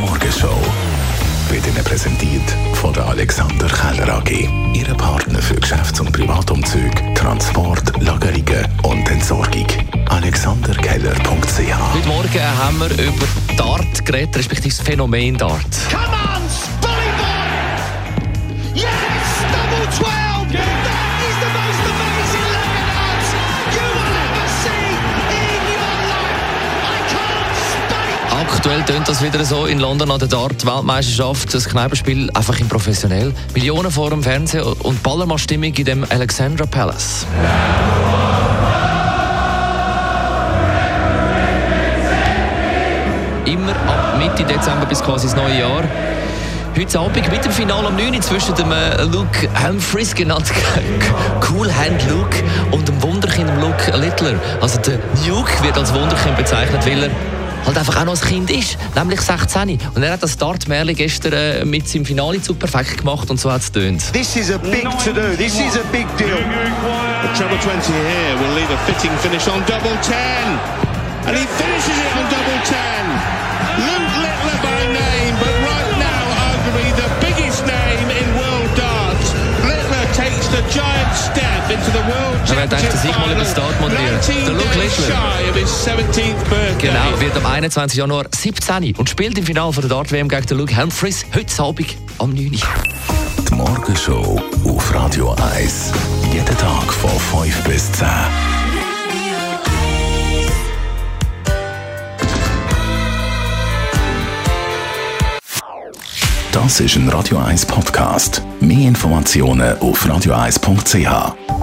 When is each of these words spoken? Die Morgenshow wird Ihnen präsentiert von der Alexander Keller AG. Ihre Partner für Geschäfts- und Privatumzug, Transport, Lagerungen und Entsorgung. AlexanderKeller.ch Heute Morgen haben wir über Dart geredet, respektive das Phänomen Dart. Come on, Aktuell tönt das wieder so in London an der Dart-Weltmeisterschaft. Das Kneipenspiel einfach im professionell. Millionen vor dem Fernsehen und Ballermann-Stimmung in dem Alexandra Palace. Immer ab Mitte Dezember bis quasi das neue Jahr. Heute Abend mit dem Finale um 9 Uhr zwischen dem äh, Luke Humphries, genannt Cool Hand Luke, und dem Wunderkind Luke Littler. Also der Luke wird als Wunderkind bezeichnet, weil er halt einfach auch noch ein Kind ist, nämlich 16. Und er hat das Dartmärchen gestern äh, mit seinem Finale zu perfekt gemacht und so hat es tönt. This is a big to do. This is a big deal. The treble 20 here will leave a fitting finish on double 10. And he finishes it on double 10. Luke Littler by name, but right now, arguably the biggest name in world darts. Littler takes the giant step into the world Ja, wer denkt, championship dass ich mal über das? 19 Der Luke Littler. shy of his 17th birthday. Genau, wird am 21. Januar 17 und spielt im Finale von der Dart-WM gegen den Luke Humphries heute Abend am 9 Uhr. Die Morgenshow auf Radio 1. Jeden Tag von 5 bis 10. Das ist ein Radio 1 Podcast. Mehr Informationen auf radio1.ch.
Die 0.00 0.06
Morgenshow 0.06 0.56
wird 1.50 1.66
Ihnen 1.66 1.84
präsentiert 1.84 2.50
von 2.72 2.90
der 2.94 3.06
Alexander 3.06 3.66
Keller 3.66 4.14
AG. 4.14 4.48
Ihre 4.72 4.94
Partner 4.94 5.42
für 5.42 5.56
Geschäfts- 5.56 6.00
und 6.00 6.10
Privatumzug, 6.10 7.14
Transport, 7.14 8.02
Lagerungen 8.02 8.66
und 8.82 9.10
Entsorgung. 9.10 9.66
AlexanderKeller.ch 10.08 11.94
Heute 11.94 12.08
Morgen 12.08 12.58
haben 12.58 12.80
wir 12.80 12.90
über 12.92 13.26
Dart 13.58 14.06
geredet, 14.06 14.38
respektive 14.38 14.74
das 14.74 14.86
Phänomen 14.86 15.36
Dart. 15.36 15.66
Come 15.90 16.02
on, 16.06 16.39
Aktuell 28.40 28.82
tönt 28.84 29.06
das 29.06 29.22
wieder 29.22 29.44
so 29.44 29.66
in 29.66 29.78
London 29.80 30.10
an 30.10 30.18
der 30.18 30.28
Dart-Weltmeisterschaft. 30.28 31.52
Das 31.52 31.68
Kneipenspiel 31.68 32.30
einfach 32.30 32.58
im 32.58 32.68
professionell. 32.68 33.34
Millionen 33.52 33.90
vor 33.90 34.08
dem 34.08 34.22
Fernsehen 34.22 34.62
und 34.62 35.02
Ballermann-Stimmung 35.02 35.74
in 35.74 35.84
dem 35.84 36.06
Alexandra 36.08 36.64
Palace. 36.64 37.26
Immer 43.44 43.72
ab 43.72 44.16
Mitte 44.16 44.42
Dezember 44.44 44.86
bis 44.86 45.02
quasi 45.02 45.26
das 45.26 45.36
neue 45.36 45.58
Jahr. 45.58 45.84
Heute 46.78 46.98
Abend 46.98 47.30
mit 47.30 47.44
dem 47.44 47.52
Finale 47.52 47.88
um 47.88 47.96
9 47.96 48.14
Uhr 48.14 48.20
zwischen 48.22 48.54
dem 48.54 48.72
äh, 48.72 49.02
Luke 49.02 49.50
Humphries, 49.62 50.14
genannt 50.14 50.50
Cool 51.50 51.70
Hand 51.70 52.08
Luke, 52.08 52.42
und 52.70 52.88
dem 52.88 53.02
Wunderkind 53.02 53.50
Luke 53.60 53.94
Littler. 53.98 54.40
Also 54.62 54.80
der 54.80 54.98
Luke 55.28 55.52
wird 55.62 55.76
als 55.76 55.92
Wunderkind 55.92 56.38
bezeichnet, 56.38 56.86
weil 56.86 57.02
er 57.02 57.10
halt 57.66 57.78
einfach 57.78 58.00
auch 58.00 58.04
noch 58.04 58.20
ein 58.20 58.28
Kind 58.28 58.50
ist, 58.50 58.76
nämlich 58.94 59.20
16. 59.20 59.78
Und 59.94 60.02
er 60.02 60.12
hat 60.12 60.22
das 60.22 60.36
Dartmärchen 60.36 60.96
gestern 60.96 61.32
äh, 61.32 61.64
mit 61.64 61.88
seinem 61.88 62.04
Finale 62.04 62.40
zu 62.40 62.54
perfekt 62.54 62.98
gemacht 62.98 63.30
und 63.30 63.40
so 63.40 63.50
hat 63.50 63.62
es 63.62 63.72
tönt. 63.72 64.12
This 64.12 64.36
is 64.36 64.50
a 64.50 64.58
big 64.58 64.84
to 65.04 65.12
do. 65.12 65.36
This 65.36 65.54
is 65.54 65.76
a 65.76 65.84
big 65.92 66.06
deal. 66.16 66.38
The 67.22 67.28
treble 67.36 67.58
20 67.58 67.92
here 67.92 68.38
will 68.40 68.54
leave 68.54 68.70
a 68.72 68.78
fitting 68.86 69.16
finish 69.18 69.46
on 69.48 69.60
double 69.66 69.96
10. 70.02 70.16
And 71.26 71.36
he 71.36 71.46
finishes 71.46 71.96
it 71.98 72.10
on 72.16 72.24
double 72.30 72.60
10. 72.64 73.40
Luke 73.78 74.14
Littler 74.24 74.58
by 74.62 74.80
name, 74.92 75.34
but 75.38 75.54
right 75.68 75.92
now, 75.98 76.22
arguably 76.48 76.90
the 76.96 77.08
biggest 77.20 77.64
name 77.66 78.10
in 78.10 78.26
world 78.34 78.70
darts. 78.76 79.34
Littler 79.64 80.06
takes 80.14 80.48
the 80.48 80.62
giant 80.72 81.14
step 81.14 81.49
into 81.70 81.90
the 81.92 81.98
world 81.98 82.48
Ja, 82.48 82.56
wer 82.56 82.66
denkt, 82.66 82.84
championship 82.84 82.92
dass 82.92 83.04
ich 83.04 83.18
mal 83.18 83.30
über 83.30 83.40
das? 83.40 83.56
19 83.56 84.44
Der 84.44 84.54
Luke 84.54 84.78
Littler. 84.78 85.06
shy 85.06 85.50
of 85.50 85.56
his 85.56 85.70
17th 85.86 86.48
birthday. 86.48 86.88
Genau, 86.88 87.20
wird 87.20 87.36
am 87.36 87.46
21. 87.46 87.98
Januar 87.98 88.24
17 88.34 88.94
und 88.96 89.08
spielt 89.08 89.38
im 89.38 89.44
Finale 89.44 89.72
von 89.72 89.82
der 89.82 89.90
Dart-WM 89.90 90.28
gegen 90.28 90.46
den 90.46 90.58
Luke 90.58 90.76
Humphries 90.76 91.24
heute 91.34 91.62
Abend 91.62 91.96
am 92.18 92.30
9 92.34 92.44
Uhr. 92.46 92.58
Die 93.48 93.54
Morgenshow 93.54 94.40
auf 94.64 94.94
Radio 94.94 95.34
1. 95.54 95.92
Jeden 96.32 96.46
Tag 96.58 96.92
von 96.92 97.10
5 97.42 97.64
bis 97.64 97.92
10. 97.92 98.06
Das 106.52 106.80
ist 106.80 106.96
ein 106.96 107.08
Radio 107.08 107.38
1 107.38 107.64
Podcast. 107.66 108.42
Mehr 108.60 108.88
Informationen 108.88 109.78
auf 109.78 110.04
radio1.ch. 110.04 111.59